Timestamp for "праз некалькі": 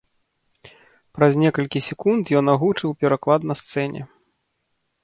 1.17-1.79